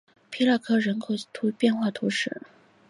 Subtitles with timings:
[0.31, 1.13] 皮奥朗克人口
[1.59, 2.41] 变化图示